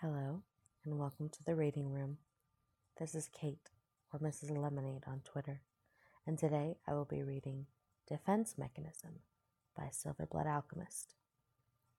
[0.00, 0.42] Hello,
[0.84, 2.18] and welcome to the reading room.
[3.00, 3.70] This is Kate,
[4.12, 4.56] or Mrs.
[4.56, 5.62] Lemonade on Twitter,
[6.24, 7.66] and today I will be reading
[8.08, 9.14] Defense Mechanism
[9.76, 11.14] by Silverblood Alchemist.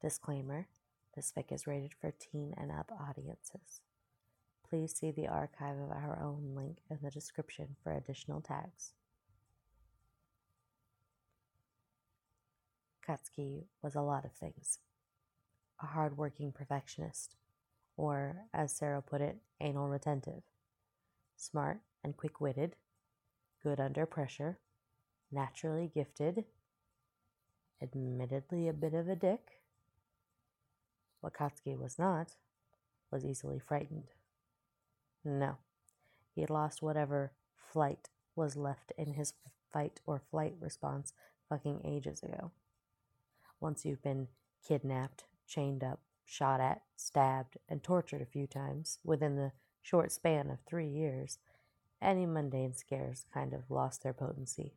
[0.02, 0.68] Disclaimer
[1.14, 3.81] this fic is rated for teen and up audiences.
[4.70, 8.94] Please see the archive of our own link in the description for additional tags.
[13.06, 14.79] Katsuki was a lot of things.
[15.84, 17.36] A hard-working perfectionist,
[18.00, 20.42] or as Sero put it, anal retentive.
[21.36, 22.78] Smart and quick-witted,
[23.62, 24.58] good under pressure,
[25.30, 26.46] naturally gifted,
[27.82, 29.59] admittedly a bit of a dick.
[31.20, 31.34] What
[31.66, 32.36] was not
[33.12, 34.12] was easily frightened.
[35.26, 35.58] No,
[36.34, 39.34] he had lost whatever flight was left in his
[39.73, 41.12] fight or flight response
[41.50, 42.52] fucking ages ago.
[43.59, 44.30] Once you've been
[44.66, 49.52] kidnapped, chained up, shot at, stabbed, and tortured a few times within the
[49.82, 51.40] short span of three years,
[52.02, 54.76] any mundane scares kind of lost their potency.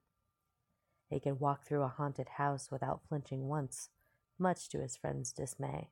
[1.11, 3.91] He could walk through a haunted house without flinching once,
[4.39, 5.91] much to his friend's dismay,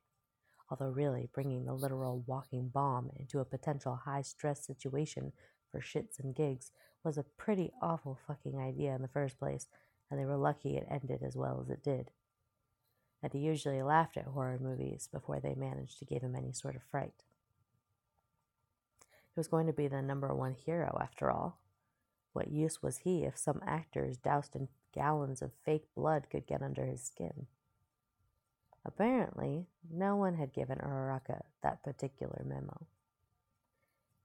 [0.69, 5.31] although really bringing the literal walking bomb into a potential high stress situation
[5.71, 6.71] for shits and gigs
[7.03, 9.67] was a pretty awful fucking idea in the first place,
[10.09, 12.09] and they were lucky it ended as well as it did
[13.21, 16.75] that he usually laughed at horror movies before they managed to give him any sort
[16.75, 17.23] of fright.
[19.33, 21.59] He was going to be the number one hero, after all.
[22.33, 26.61] What use was he if some actors doused in gallons of fake blood could get
[26.61, 27.47] under his skin?
[28.83, 32.87] Apparently, no one had given Uraraka that particular memo.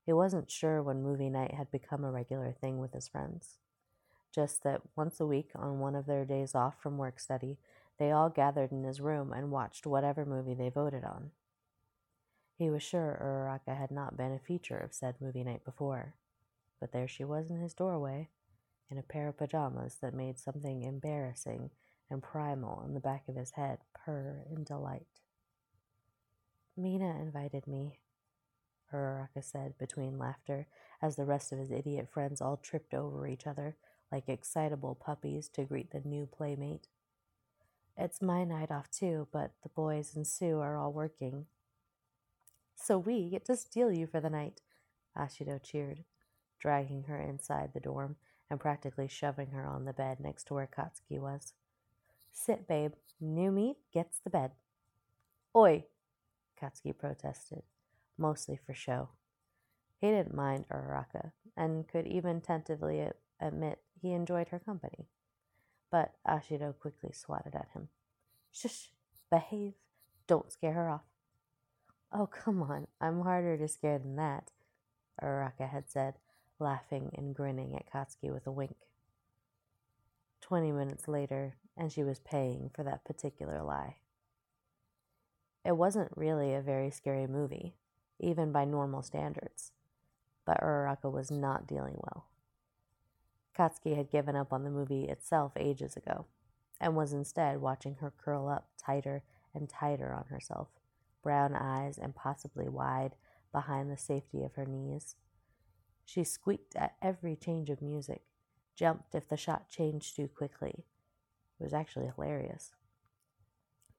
[0.04, 3.58] He wasn't sure when movie night had become a regular thing with his friends.
[4.32, 7.58] Just that once a week, on one of their days off from work study,
[7.98, 11.30] they all gathered in his room and watched whatever movie they voted on.
[12.58, 16.14] He was sure Uraraka had not been a feature of said movie night before,
[16.80, 18.28] but there she was in his doorway,
[18.90, 21.70] in a pair of pajamas that made something embarrassing
[22.10, 25.06] and primal in the back of his head purr in delight.
[26.76, 27.98] Mina invited me,
[28.92, 30.66] Uraraka said between laughter
[31.02, 33.76] as the rest of his idiot friends all tripped over each other
[34.12, 36.88] like excitable puppies to greet the new playmate.
[37.98, 41.46] It's my night off too, but the boys and Tsu are all working.
[42.74, 44.60] So we get to steal you for the night,
[45.16, 46.04] Ashido cheered,
[46.60, 48.16] dragging her inside the dorm
[48.50, 51.54] and practically shoving her on the bed next to where Katsuki was.
[52.32, 52.92] Sit, babe.
[53.18, 54.50] New meat gets the bed.
[55.56, 55.84] Oi,
[56.60, 57.62] Katsuki protested,
[58.18, 59.08] mostly for show.
[59.98, 63.08] He didn't mind Uraraka and could even tentatively
[63.40, 65.06] admit he enjoyed her company
[65.90, 67.88] but Ashido quickly swatted at him.
[68.52, 68.90] Shush,
[69.30, 69.74] behave,
[70.26, 71.04] don't scare her off.
[72.12, 74.50] Oh, come on, I'm harder to scare than that,
[75.22, 76.14] Uraraka had said,
[76.58, 78.76] laughing and grinning at Katsuki with a wink.
[80.40, 83.96] Twenty minutes later, and she was paying for that particular lie.
[85.64, 87.74] It wasn't really a very scary movie,
[88.20, 89.72] even by normal standards,
[90.44, 92.26] but Uraraka was not dealing well.
[93.56, 96.26] Katsuki had given up on the movie itself ages ago,
[96.78, 99.22] and was instead watching her curl up tighter
[99.54, 100.68] and tighter on herself,
[101.22, 103.14] brown eyes impossibly wide
[103.52, 105.16] behind the safety of her knees.
[106.04, 108.22] She squeaked at every change of music,
[108.74, 110.84] jumped if the shot changed too quickly.
[111.58, 112.72] It was actually hilarious.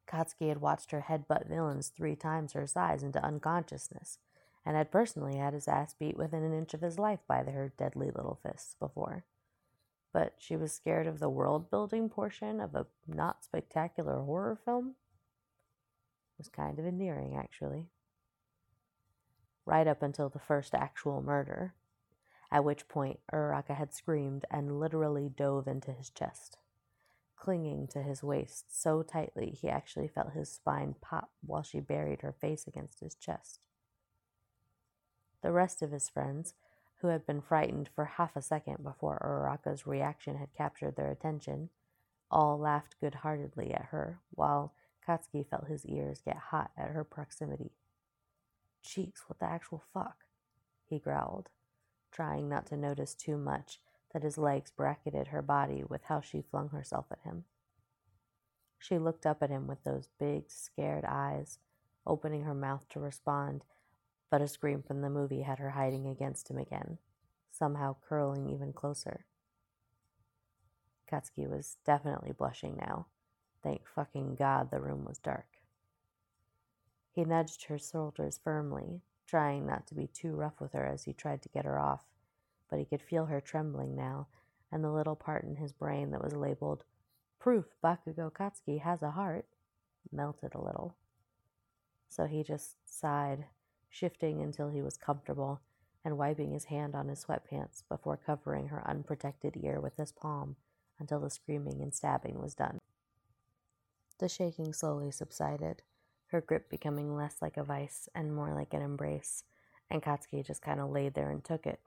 [0.07, 4.19] Katsuki had watched her headbutt villains three times her size into unconsciousness,
[4.63, 7.74] and had personally had his ass beat within an inch of his life by her
[7.75, 9.25] deadly little fists before
[10.17, 14.95] but she was scared of the world building portion of a not spectacular horror film.
[16.33, 17.85] It was kind of endearing, actually.
[19.63, 21.75] Right up until the first actual murder,
[22.51, 26.57] at which point Uraraka had screamed and literally dove into his chest,
[27.35, 32.22] clinging to his waist so tightly he actually felt his spine pop while she buried
[32.22, 33.59] her face against his chest.
[35.44, 36.56] The rest of his friends
[37.01, 41.69] who had been frightened for half a second before Uraraka's reaction had captured their attention,
[42.31, 44.73] all laughed good heartedly at her, while
[45.05, 47.71] Katsuki felt his ears get hot at her proximity.
[48.81, 50.25] Cheeks, what the actual fuck?
[50.85, 51.49] he growled,
[52.11, 53.79] trying not to notice too much
[54.13, 57.43] that his legs bracketed her body with how she flung herself at him.
[58.79, 61.59] She looked up at him with those big, scared eyes,
[62.05, 63.65] opening her mouth to respond
[64.29, 66.97] but a scream from the movie had her hiding against him again,
[67.51, 69.25] somehow curling even closer.
[71.12, 73.07] Katsuki was definitely blushing now.
[73.63, 75.47] Thank fucking God the room was dark.
[77.12, 81.13] He nudged her shoulders firmly, trying not to be too rough with her as he
[81.13, 82.06] tried to get her off,
[82.69, 84.27] but he could feel her trembling now,
[84.71, 86.83] and the little part in his brain that was labeled
[87.39, 89.45] Proof Bakugo Katsuki has a heart
[90.12, 90.95] melted a little.
[92.09, 93.45] So he just sighed,
[93.89, 95.62] shifting until he was comfortable
[96.04, 100.56] and wiping his hand on his sweatpants before covering her unprotected ear with his palm
[101.00, 102.80] until the screaming and stabbing was done.
[104.19, 105.81] The shaking slowly subsided,
[106.28, 109.44] her grip becoming less like a vice and more like an embrace,
[109.89, 111.81] and Katsuki just kind of laid there and took it.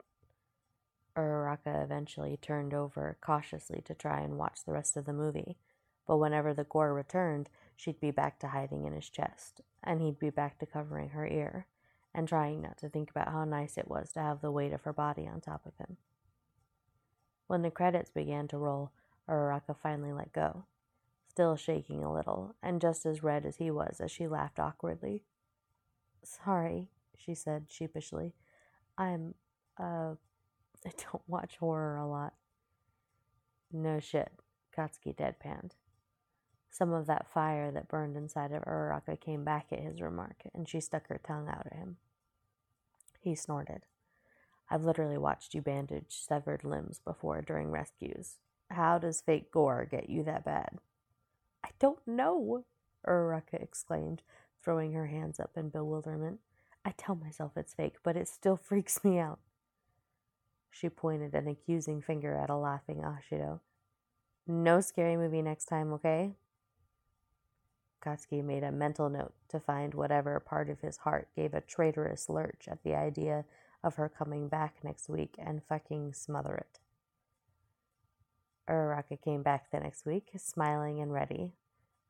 [1.15, 5.57] Uraraka eventually turned over cautiously to try and watch the rest of the movie,
[6.07, 10.19] but whenever the gore returned, she'd be back to hiding in his chest, and he'd
[10.19, 11.67] be back to covering her ear,
[12.13, 14.83] and trying not to think about how nice it was to have the weight of
[14.83, 15.97] her body on top of him.
[17.47, 18.91] When the credits began to roll,
[19.29, 20.65] Uraraka finally let go,
[21.27, 25.23] still shaking a little, and just as red as he was as she laughed awkwardly.
[26.23, 28.33] Sorry, she said sheepishly.
[28.97, 29.35] I'm,
[29.77, 30.15] uh,
[30.85, 32.33] I don't watch horror a lot.
[33.71, 34.31] No shit,
[34.75, 35.71] Katsuki deadpanned.
[36.73, 40.67] Some of that fire that burned inside of Uraraka came back at his remark, and
[40.67, 41.97] she stuck her tongue out at him.
[43.19, 43.81] He snorted.
[44.69, 48.37] I've literally watched you bandage severed limbs before during rescues.
[48.69, 50.77] How does fake gore get you that bad?
[51.61, 52.63] I don't know,
[53.05, 54.21] Uraraka exclaimed,
[54.63, 56.39] throwing her hands up in bewilderment.
[56.85, 59.39] I tell myself it's fake, but it still freaks me out.
[60.69, 63.59] She pointed an accusing finger at a laughing Ashido.
[64.47, 66.31] No scary movie next time, okay?
[68.01, 72.29] Katsuki made a mental note to find whatever part of his heart gave a traitorous
[72.29, 73.45] lurch at the idea
[73.83, 76.79] of her coming back next week and fucking smother it.
[78.69, 81.53] Uraraka came back the next week, smiling and ready,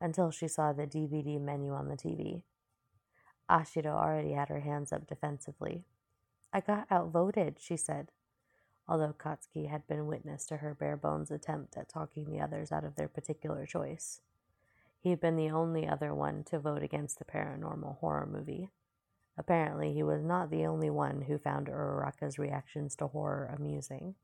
[0.00, 2.42] until she saw the DVD menu on the TV.
[3.50, 5.84] Ashido already had her hands up defensively.
[6.52, 8.12] I got outvoted, she said,
[8.88, 12.84] although Katsuki had been witness to her bare bones attempt at talking the others out
[12.84, 14.20] of their particular choice.
[15.02, 18.70] He had been the only other one to vote against the paranormal horror movie.
[19.36, 24.14] Apparently, he was not the only one who found Uraraka's reactions to horror amusing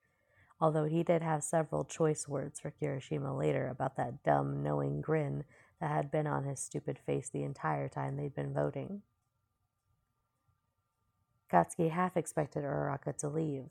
[0.60, 5.44] although he did have several choice words for Kirishima later about that dumb, knowing grin
[5.80, 9.02] that had been on his stupid face the entire time they'd been voting.
[11.50, 13.70] Katsuki half expected Uraraka to leave,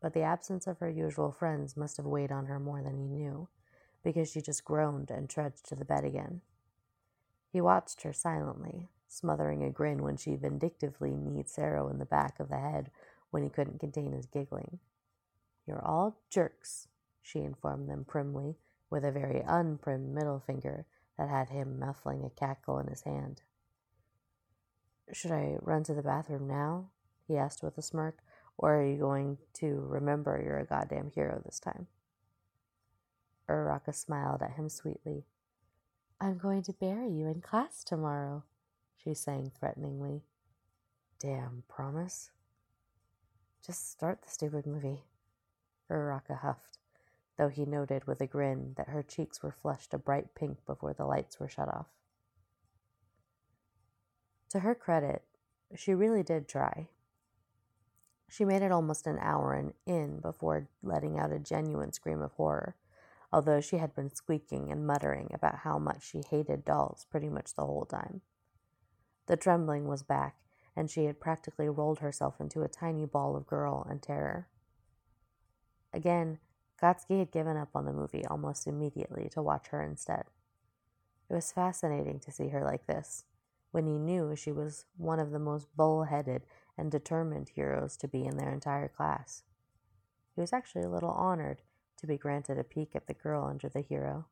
[0.00, 3.08] but the absence of her usual friends must have weighed on her more than he
[3.08, 3.48] knew,
[4.04, 6.40] because she just groaned and trudged to the bed again.
[7.50, 12.38] He watched her silently, smothering a grin when she vindictively kneed Sero in the back
[12.38, 12.90] of the head
[13.30, 14.78] when he couldn't contain his giggling.
[15.66, 16.88] You're all jerks,
[17.22, 18.56] she informed them primly,
[18.90, 20.86] with a very unprim middle finger
[21.18, 23.42] that had him muffling a cackle in his hand.
[25.12, 26.90] Should I run to the bathroom now?
[27.26, 28.18] he asked with a smirk,
[28.56, 31.86] or are you going to remember you're a goddamn hero this time?
[33.48, 35.24] Uraraka smiled at him sweetly.
[36.20, 38.42] I'm going to bury you in class tomorrow,
[38.96, 40.24] she sang threateningly.
[41.20, 42.30] Damn, promise?
[43.64, 45.04] Just start the stupid movie.
[45.88, 46.78] Uraraka huffed,
[47.36, 50.92] though he noted with a grin that her cheeks were flushed a bright pink before
[50.92, 51.86] the lights were shut off.
[54.50, 55.22] To her credit,
[55.76, 56.88] she really did try.
[58.28, 62.32] She made it almost an hour and in before letting out a genuine scream of
[62.32, 62.74] horror,
[63.32, 67.54] although she had been squeaking and muttering about how much she hated dolls pretty much
[67.54, 68.22] the whole time.
[69.26, 70.36] The trembling was back,
[70.74, 74.48] and she had practically rolled herself into a tiny ball of girl and terror.
[75.92, 76.38] Again,
[76.80, 80.24] Katsuki had given up on the movie almost immediately to watch her instead.
[81.28, 83.24] It was fascinating to see her like this,
[83.70, 86.42] when he knew she was one of the most bull-headed
[86.78, 89.42] and determined heroes to be in their entire class.
[90.34, 91.62] He was actually a little honored
[91.98, 94.26] to be granted a peek at the girl under the hero,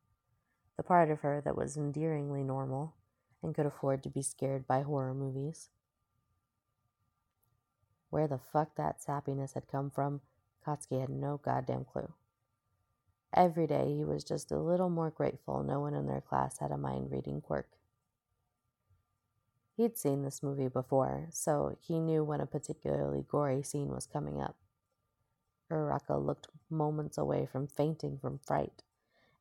[0.75, 2.95] the part of her that was endearingly normal
[3.43, 5.69] and could afford to be scared by horror movies.
[8.09, 10.21] Where the fuck that sappiness had come from
[10.65, 12.13] Katsuki had no goddamn clue.
[13.33, 16.71] Every day he was just a little more grateful no one in their class had
[16.71, 17.69] a mind reading quirk.
[19.75, 24.41] He'd seen this movie before, so he knew when a particularly gory scene was coming
[24.41, 24.55] up.
[25.69, 28.83] Uraraka looked moments away from fainting from fright,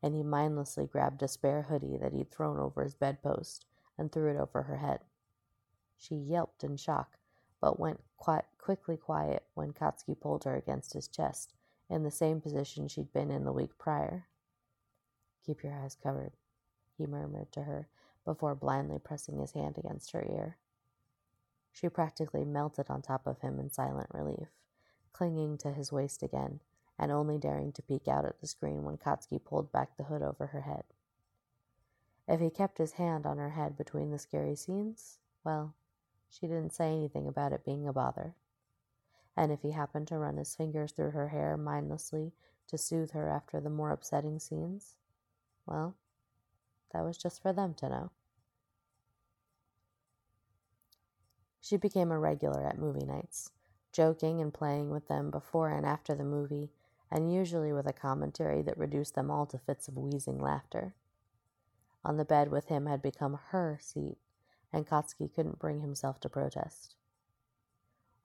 [0.03, 3.65] and he mindlessly grabbed a spare hoodie that he'd thrown over his bedpost
[3.97, 5.01] and threw it over her head.
[5.97, 7.19] She yelped in shock,
[7.61, 11.55] but went quite quickly quiet when Katsuki pulled her against his chest,
[11.89, 14.27] in the same position she'd been in the week prior.
[15.45, 16.33] Keep your eyes covered,
[16.99, 17.89] he murmured to her
[18.25, 20.57] before blindly pressing his hand against her ear.
[21.73, 24.49] She practically melted on top of him in silent relief,
[25.17, 26.61] clinging to his waist again,
[26.99, 30.21] and only daring to peek out at the screen when Katsuki pulled back the hood
[30.21, 30.85] over her head.
[32.29, 35.75] If he kept his hand on her head between the scary scenes, well,
[36.29, 38.35] she didn't say anything about it being a bother.
[39.37, 42.33] And if he happened to run his fingers through her hair mindlessly
[42.69, 44.97] to soothe her after the more upsetting scenes,
[45.65, 45.95] well,
[46.93, 48.11] that was just for them to know.
[51.63, 53.51] She became a regular at movie nights,
[53.97, 56.71] joking and playing with them before and after the movie,
[57.11, 60.93] and usually with a commentary that reduced them all to fits of wheezing laughter.
[62.05, 64.19] On the bed with him had become her seat,
[64.71, 66.95] and Katsuki couldn't bring himself to protest.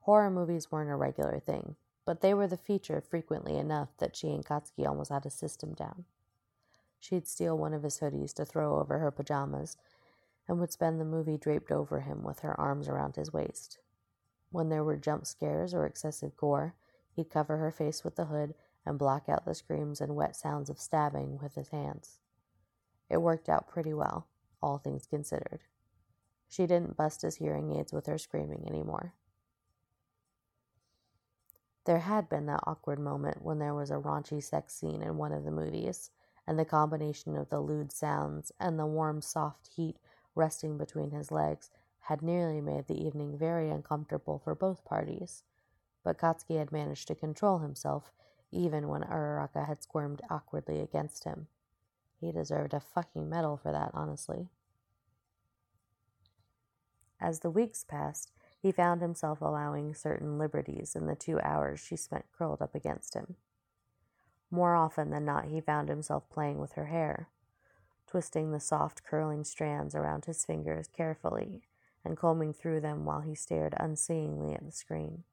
[0.00, 4.28] Horror movies weren't a regular thing, but they were the feature frequently enough that she
[4.28, 6.04] and Katsuki almost had a system down.
[7.00, 9.78] She'd steal one of his hoodies to throw over her pajamas
[10.46, 13.78] and would spend the movie draped over him with her arms around his waist.
[14.52, 16.74] When there were jump scares or excessive gore,
[17.10, 18.54] he'd cover her face with the hood
[18.84, 22.18] and block out the screams and wet sounds of stabbing with his hands.
[23.08, 24.28] It worked out pretty well,
[24.62, 25.60] all things considered.
[26.48, 29.14] She didn't bust his hearing aids with her screaming anymore.
[31.84, 35.32] There had been that awkward moment when there was a raunchy sex scene in one
[35.32, 36.10] of the movies,
[36.46, 39.96] and the combination of the lewd sounds and the warm, soft heat
[40.34, 41.70] resting between his legs
[42.02, 45.44] had nearly made the evening very uncomfortable for both parties.
[46.02, 48.12] But Katsuki had managed to control himself
[48.50, 51.46] even when Uraraka had squirmed awkwardly against him.
[52.20, 54.48] He deserved a fucking medal for that, honestly.
[57.20, 61.96] As the weeks passed, he found himself allowing certain liberties in the two hours she
[61.96, 63.36] spent curled up against him.
[64.50, 67.28] More often than not, he found himself playing with her hair,
[68.06, 71.62] twisting the soft, curling strands around his fingers carefully
[72.04, 75.24] and combing through them while he stared unseeingly at the screen.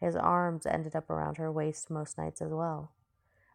[0.00, 2.92] His arms ended up around her waist most nights as well,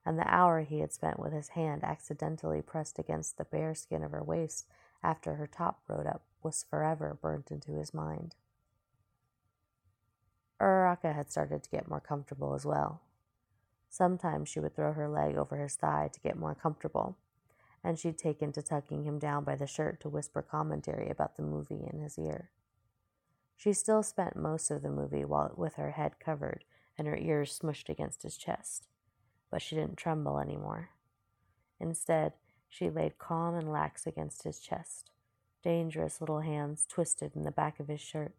[0.06, 4.04] and the hour he had spent with his hand accidentally pressed against the bare skin
[4.04, 4.68] of her waist
[5.04, 8.36] after her top rode up was forever burnt into his mind.
[10.62, 13.02] Uraraka had started to get more comfortable as well.
[13.90, 17.18] Sometimes she would throw her leg over his thigh to get more comfortable,
[17.86, 21.44] and she'd taken to tucking him down by the shirt to whisper commentary about the
[21.44, 22.50] movie in his ear.
[23.56, 26.64] She still spent most of the movie while with her head covered
[26.98, 28.88] and her ears smushed against his chest,
[29.52, 30.90] but she didn't tremble anymore.
[31.80, 32.34] Instead,
[32.68, 35.12] she laid calm and lax against his chest,
[35.64, 38.34] dangerous little hands twisted in the back of his shirt,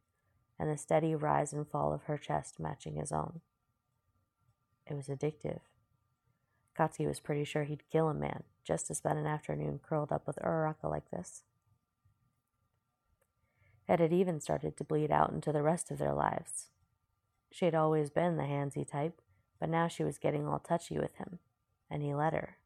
[0.59, 3.41] and the steady rise and fall of her chest matching his own.
[4.89, 5.61] It was addictive.
[6.77, 10.27] Katsuki was pretty sure he'd kill a man just to spend an afternoon curled up
[10.27, 11.43] with Uraraka like this.
[13.89, 16.71] It had even started to bleed out into the rest of their lives.
[17.53, 19.21] She had always been the handsy type,
[19.61, 21.39] but now she was getting all touchy with him,
[21.89, 22.59] and he let her.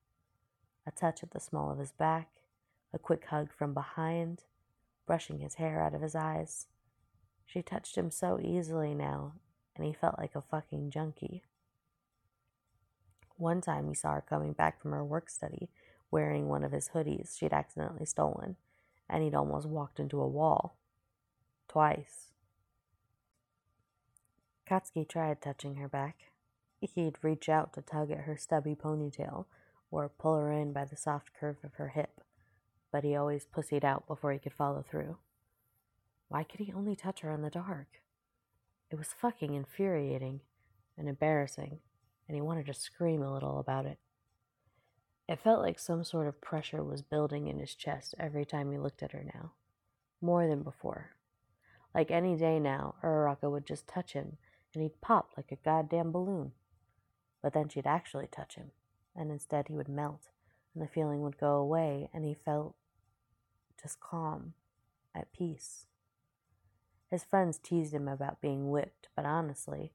[0.87, 2.29] A touch at the small of his back,
[2.93, 4.45] a quick hug from behind,
[5.07, 6.67] brushing his hair out of his eyes,
[7.51, 9.33] she touched him so easily now,
[9.75, 11.43] and he felt like a fucking junkie.
[13.41, 15.71] One time he saw her coming back from her work study
[16.11, 18.57] wearing one of his hoodies she'd accidentally stolen,
[19.09, 20.77] and he'd almost walked into a wall.
[21.67, 22.33] Twice.
[24.69, 26.33] Katsuki tried touching her back.
[26.83, 29.47] He'd reach out to tug at her stubby ponytail
[29.91, 32.21] or pull her in by the soft curve of her hip,
[32.93, 35.17] but he always pussied out before he could follow through.
[36.29, 38.03] Why could he only touch her in the dark?
[38.91, 40.41] It was fucking infuriating
[40.99, 41.79] and embarrassing,
[42.31, 43.99] and he wanted to scream a little about it.
[45.29, 48.79] It felt like some sort of pressure was building in his chest every time he
[48.79, 49.51] looked at her now,
[50.21, 51.17] more than before.
[51.93, 54.37] Like any day now, Uraraka would just touch him,
[54.73, 56.53] and he'd pop like a goddamn balloon.
[57.43, 58.71] But then she'd actually touch him,
[59.17, 60.29] and instead he would melt,
[60.73, 62.77] and the feeling would go away, and he felt
[63.83, 64.55] just calm,
[65.17, 65.87] at peace.
[67.11, 69.91] His friends teased him about being whipped, but honestly,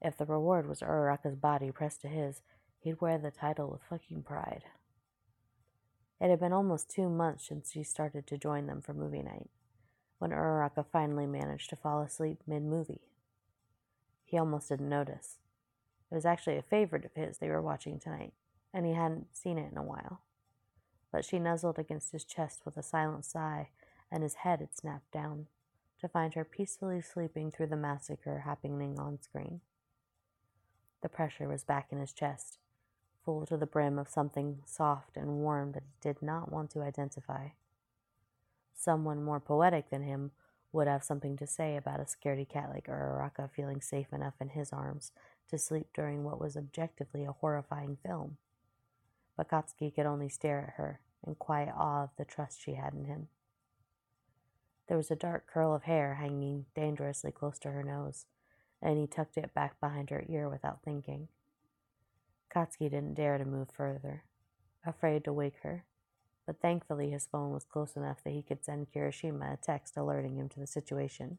[0.00, 2.42] if the reward was Uraraka's body pressed to his,
[2.80, 4.64] he'd wear the title with fucking pride.
[6.20, 9.50] It had been almost two months since he started to join them for movie night,
[10.18, 13.00] when Uraraka finally managed to fall asleep mid movie.
[14.24, 15.38] He almost didn't notice.
[16.10, 18.32] It was actually a favorite of his they were watching tonight,
[18.72, 20.20] and he hadn't seen it in a while.
[21.10, 23.70] But she nuzzled against his chest with a silent sigh,
[24.10, 25.46] and his head had snapped down
[26.00, 29.60] to find her peacefully sleeping through the massacre happening on screen.
[31.04, 32.56] The pressure was back in his chest,
[33.22, 36.80] full to the brim of something soft and warm that he did not want to
[36.80, 37.48] identify.
[38.74, 40.30] Someone more poetic than him
[40.72, 44.48] would have something to say about a scaredy cat like Uraraka feeling safe enough in
[44.48, 45.12] his arms
[45.50, 48.38] to sleep during what was objectively a horrifying film.
[49.36, 52.94] But Katsuki could only stare at her in quiet awe of the trust she had
[52.94, 53.28] in him.
[54.88, 58.24] There was a dark curl of hair hanging dangerously close to her nose,
[58.84, 61.28] and he tucked it back behind her ear without thinking.
[62.54, 64.24] Katsuki didn't dare to move further,
[64.86, 65.84] afraid to wake her,
[66.46, 70.36] but thankfully his phone was close enough that he could send Kirishima a text alerting
[70.36, 71.38] him to the situation.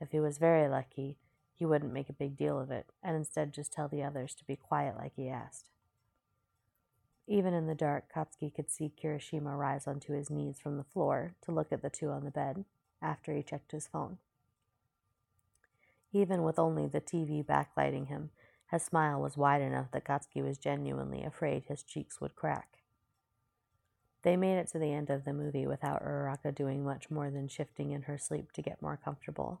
[0.00, 1.16] If he was very lucky,
[1.54, 4.44] he wouldn't make a big deal of it, and instead just tell the others to
[4.44, 5.70] be quiet like he asked.
[7.28, 11.34] Even in the dark, Katsuki could see Kirishima rise onto his knees from the floor
[11.42, 12.64] to look at the two on the bed
[13.00, 14.18] after he checked his phone.
[16.12, 18.30] Even with only the TV backlighting him,
[18.70, 22.78] his smile was wide enough that Katsuki was genuinely afraid his cheeks would crack.
[24.22, 27.48] They made it to the end of the movie without Uraraka doing much more than
[27.48, 29.60] shifting in her sleep to get more comfortable,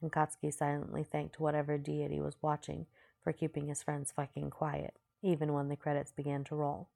[0.00, 2.86] and Katsuki silently thanked whatever deity was watching
[3.22, 6.88] for keeping his friends fucking quiet, even when the credits began to roll.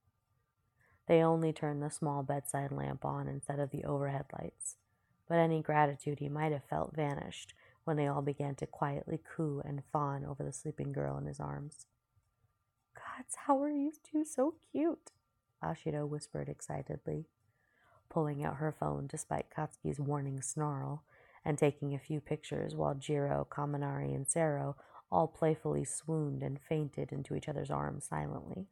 [1.06, 4.76] They only turned the small bedside lamp on instead of the overhead lights,
[5.28, 7.54] but any gratitude he might have felt vanished
[7.86, 11.38] when they all began to quietly coo and fawn over the sleeping girl in his
[11.38, 11.86] arms.
[12.94, 15.12] Gods, how are you two so cute?
[15.62, 17.26] Ashido whispered excitedly,
[18.10, 21.04] pulling out her phone despite Katsuki's warning snarl
[21.44, 24.74] and taking a few pictures while Jiro, Kaminari, and Sero
[25.10, 28.66] all playfully swooned and fainted into each other's arms silently.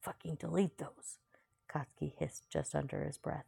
[0.00, 1.18] Fucking delete those,
[1.72, 3.46] Katsuki hissed just under his breath,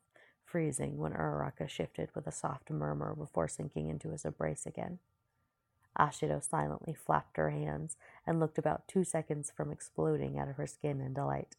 [0.50, 4.98] freezing when Uraraka shifted with a soft murmur before sinking into his embrace again.
[5.98, 10.66] Ashido silently flapped her hands and looked about two seconds from exploding out of her
[10.66, 11.56] skin in delight.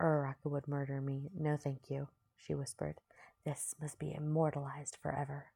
[0.00, 1.30] Uraraka would murder me.
[1.38, 2.96] No, thank you, she whispered.
[3.44, 5.46] This must be immortalized forever.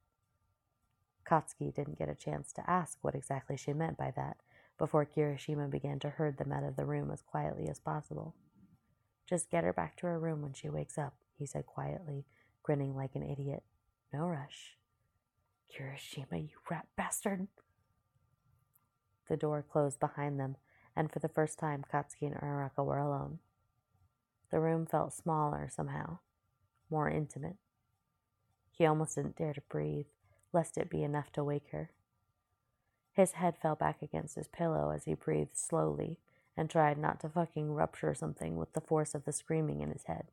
[1.27, 4.39] Katsuki didn't get a chance to ask what exactly she meant by that
[4.79, 8.35] before Kirishima began to herd them out of the room as quietly as possible.
[9.27, 12.25] Just get her back to her room when she wakes up, he said quietly,
[12.63, 13.63] grinning like an idiot.
[14.13, 14.77] No rush.
[15.73, 17.49] Kirishima, you rat bastard!
[19.29, 20.57] The door closed behind them,
[20.97, 23.39] and for the first time, Katsuki and Uraraka were alone.
[24.51, 26.19] The room felt smaller somehow,
[26.91, 27.57] more intimate.
[28.71, 30.07] He almost didn't dare to breathe,
[30.53, 31.91] lest it be enough to wake her.
[33.13, 36.19] His head fell back against his pillow as he breathed slowly,
[36.57, 40.05] and tried not to fucking rupture something with the force of the screaming in his
[40.05, 40.29] head.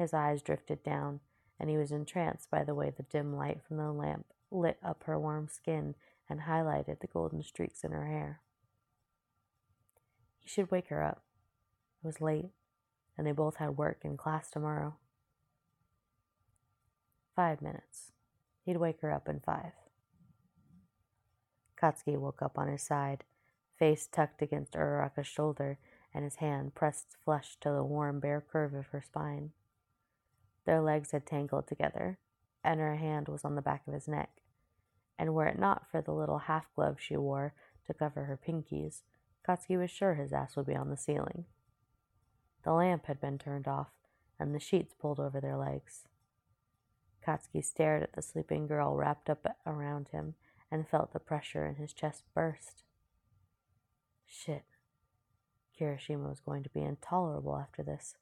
[0.00, 1.20] His eyes drifted down,
[1.58, 5.04] and he was entranced by the way the dim light from the lamp lit up
[5.04, 5.94] her warm skin
[6.26, 8.40] and highlighted the golden streaks in her hair.
[10.38, 11.22] He should wake her up.
[12.02, 12.48] It was late,
[13.18, 14.96] and they both had work and class tomorrow.
[17.36, 18.12] Five minutes.
[18.64, 19.72] He'd wake her up in five.
[21.78, 23.24] Katsuki woke up on his side
[23.78, 25.78] face tucked against Uraraka's shoulder
[26.14, 29.52] and his hand pressed flush to the warm, bare curve of her spine.
[30.66, 32.18] Their legs had tangled together,
[32.62, 34.42] and her hand was on the back of his neck.
[35.18, 37.54] And were it not for the little half glove she wore
[37.86, 39.02] to cover her pinkies,
[39.46, 41.46] Katsuki was sure his ass would be on the ceiling.
[42.62, 43.90] The lamp had been turned off,
[44.38, 46.04] and the sheets pulled over their legs.
[47.26, 50.34] Katsuki stared at the sleeping girl wrapped up around him
[50.70, 52.84] and felt the pressure in his chest burst.
[54.26, 54.64] Shit.
[55.78, 58.14] Kirishima was going to be intolerable after this.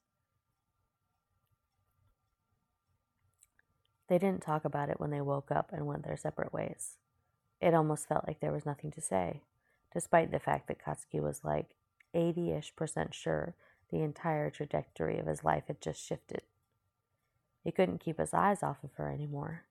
[4.09, 6.97] They didn't talk about it when they woke up and went their separate ways.
[7.61, 9.42] It almost felt like there was nothing to say,
[9.92, 11.71] despite the fact that Katsuki was like
[12.14, 13.55] 80 ish percent sure
[13.90, 16.42] the entire trajectory of his life had just shifted.
[17.64, 19.64] He couldn't keep his eyes off of her anymore.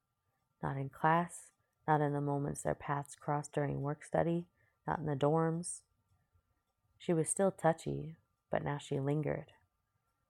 [0.61, 1.51] Not in class,
[1.87, 4.45] not in the moments their paths crossed during work study,
[4.85, 5.81] not in the dorms,
[6.97, 8.17] she was still touchy,
[8.49, 9.53] but now she lingered.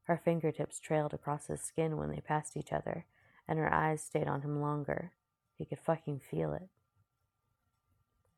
[0.04, 3.06] Her fingertips trailed across his skin when they passed each other,
[3.48, 5.12] and her eyes stayed on him longer.
[5.58, 6.70] He could fucking feel it.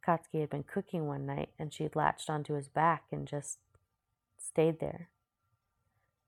[0.06, 3.60] Katsuki had been cooking one night, and she'd latched onto his back and just
[4.38, 5.10] stayed there.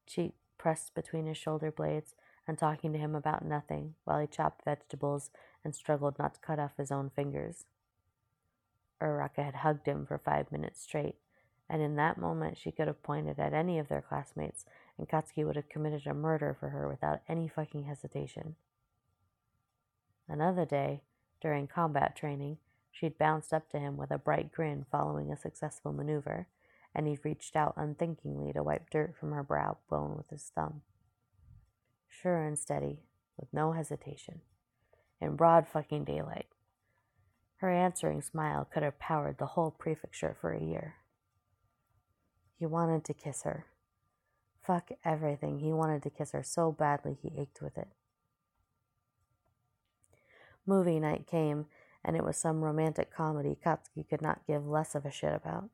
[0.05, 2.15] Cheek pressed between his shoulder blades
[2.47, 5.31] and talking to him about nothing while he chopped vegetables
[5.63, 7.65] and struggled not to cut off his own fingers.
[9.01, 11.15] Uraraka had hugged him for five minutes straight,
[11.69, 14.65] and in that moment she could have pointed at any of their classmates,
[14.97, 18.55] and Katsuki would have committed a murder for her without any fucking hesitation.
[20.31, 21.01] Another day,
[21.41, 22.57] during combat training,
[22.89, 26.47] she'd bounced up to him with a bright grin following a successful maneuver,
[26.95, 30.83] and he'd reached out unthinkingly to wipe dirt from her brow bone with his thumb.
[32.07, 33.01] Sure and steady,
[33.37, 34.39] with no hesitation.
[35.19, 36.47] in broad fucking daylight.
[37.57, 40.95] Her answering smile could have powered the whole prefecture for a year.
[42.57, 43.65] He wanted to kiss her.
[44.61, 45.59] Fuck everything.
[45.59, 47.89] He wanted to kiss her so badly he ached with it.
[50.65, 51.65] Movie night came,
[52.03, 55.69] and it was some romantic comedy Katsuki could not give less of a shit about.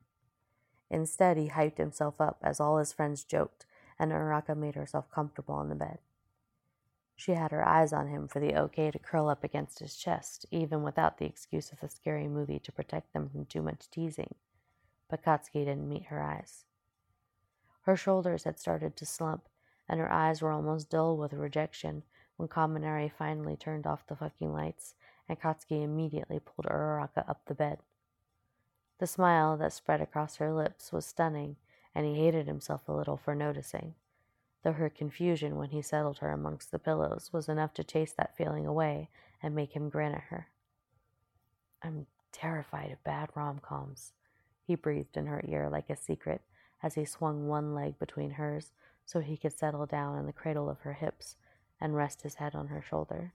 [0.90, 3.66] Instead, he hyped himself up as all his friends joked,
[4.00, 6.00] and Uraraka made herself comfortable on the bed.
[7.16, 10.46] She had her eyes on him for the okay to curl up against his chest,
[10.52, 14.36] even without the excuse of the scary movie to protect them from too much teasing.
[15.10, 16.66] But Katsuki didn't meet her eyes.
[17.82, 19.50] Her shoulders had started to slump,
[19.90, 22.04] and her eyes were almost dull with rejection
[22.38, 24.94] when Kaminari finally turned off the fucking lights,
[25.28, 27.80] and Katsuki immediately pulled Uraraka up the bed.
[29.00, 31.58] The smile that spread across her lips was stunning,
[31.94, 33.96] and he hated himself a little for noticing
[34.68, 38.36] though her confusion when he settled her amongst the pillows was enough to chase that
[38.36, 39.10] feeling away
[39.42, 40.50] and make him grin at her.
[41.82, 44.12] I'm terrified of bad rom coms,
[44.66, 46.42] he breathed in her ear like a secret
[46.84, 48.74] as he swung one leg between hers
[49.06, 51.38] so he could settle down in the cradle of her hips
[51.80, 53.34] and rest his head on her shoulder.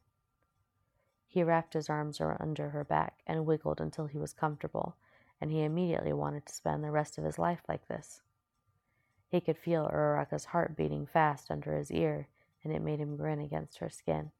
[1.27, 4.97] He wrapped his arms under her back and wiggled until he was comfortable,
[5.41, 8.21] and he immediately wanted to spend the rest of his life like this.
[9.29, 12.29] He could feel Uraraka's heart beating fast under his ear,
[12.63, 14.31] and it made him grin against her skin.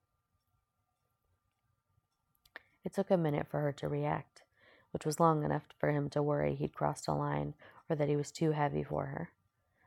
[2.85, 4.43] It took a minute for her to react,
[4.91, 7.55] which was long enough for him to worry he'd crossed a line
[7.89, 9.31] or that he was too heavy for her,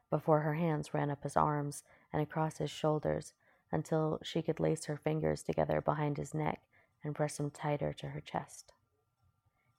[0.09, 3.33] before her hands ran up his arms and across his shoulders
[3.75, 6.61] until she could lace her fingers together behind his neck
[7.03, 8.71] and press him tighter to her chest.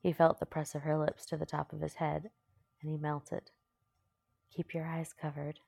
[0.03, 2.31] He felt the press of her lips to the top of his head,
[2.83, 3.51] and he melted.
[4.51, 5.61] Keep your eyes covered,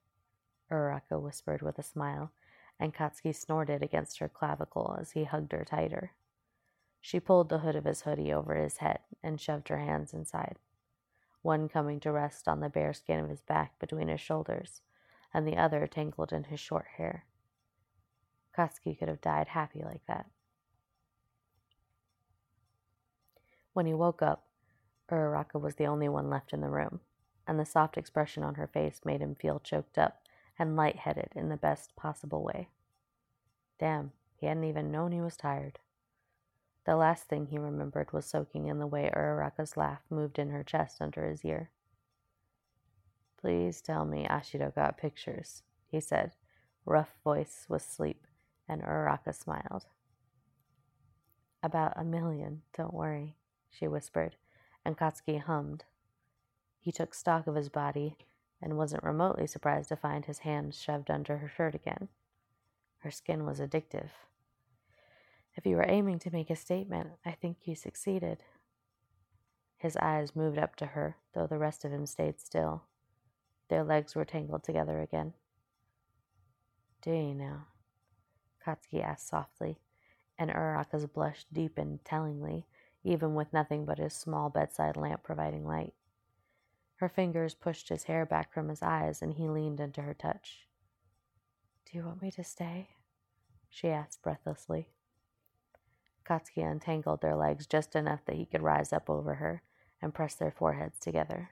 [0.71, 2.31] Uraraka whispered with a smile,
[2.79, 6.13] and Katsuki snorted against her clavicle as he hugged her tighter.
[7.01, 10.59] She pulled the hood of his hoodie over his head and shoved her hands inside,
[11.41, 14.83] one coming to rest on the bare skin of his back between his shoulders,
[15.33, 17.25] and the other tangled in his short hair.
[18.59, 20.27] Katsuki could have died happy like that.
[23.73, 24.45] When he woke up,
[25.11, 27.01] Uraraka was the only one left in the room
[27.49, 30.21] and the soft expression on her face made him feel choked up
[30.59, 32.69] and light-headed in the best possible way.
[33.79, 35.79] Damn, he hadn't even known he was tired.
[36.85, 40.63] The last thing he remembered was soaking in the way Uraraka's laugh moved in her
[40.63, 41.71] chest under his ear.
[43.41, 46.33] Please tell me Ashido got pictures, he said,
[46.85, 48.27] rough voice with sleep,
[48.69, 49.87] and Uraraka smiled.
[51.63, 53.37] About a million, don't worry,
[53.71, 54.37] she whispered,
[54.85, 55.85] and Katsuki hummed,
[56.81, 58.17] he took stock of his body
[58.63, 62.09] and wasn't remotely surprised to find his hands shoved under her shirt again.
[63.01, 64.09] Her skin was addictive.
[65.55, 68.43] If you were aiming to make a statement, I think you succeeded.
[69.77, 72.85] His eyes moved up to her, though the rest of him stayed still.
[73.69, 75.35] Their legs were tangled together again.
[77.03, 77.63] Do you know?
[78.65, 79.79] Katsuki asked softly,
[80.39, 82.67] and Uraraka's blush deepened tellingly,
[83.05, 85.95] even with nothing but his small bedside lamp providing light.
[86.97, 90.67] Her fingers pushed his hair back from his eyes, and he leaned into her touch.
[91.87, 92.89] Do you want me to stay?
[93.71, 94.89] she asked breathlessly.
[96.25, 99.63] Katsuki untangled their legs just enough that he could rise up over her
[100.03, 101.51] and press their foreheads together.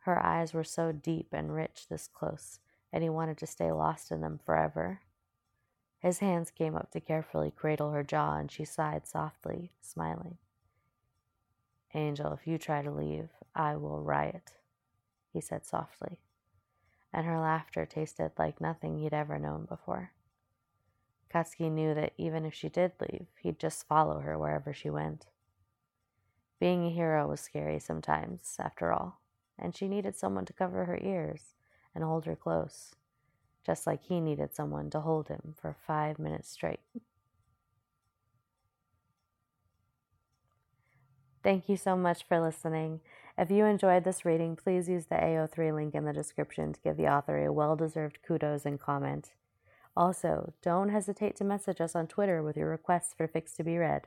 [0.00, 2.60] Her eyes were so deep and rich this close,
[2.92, 5.00] and he wanted to stay lost in them forever.
[5.98, 10.38] His hands came up to carefully cradle her jaw, and she sighed softly, smiling.
[11.94, 14.52] Angel, if you try to leave, I will riot,
[15.32, 16.20] he said softly,
[17.12, 20.12] and her laughter tasted like nothing he'd ever known before.
[21.30, 25.26] Katsuki knew that even if she did leave, he'd just follow her wherever she went.
[26.60, 29.20] Being a hero was scary sometimes, after all,
[29.58, 31.54] and she needed someone to cover her ears
[31.94, 32.94] and hold her close,
[33.68, 36.80] just like he needed someone to hold him for five minutes straight.
[41.42, 43.00] Thank you so much for listening.
[43.36, 46.96] If you enjoyed this reading, please use the AO3 link in the description to give
[46.96, 49.32] the author a well deserved kudos and comment.
[49.94, 53.76] Also, don't hesitate to message us on Twitter with your requests for fics to be
[53.76, 54.06] read.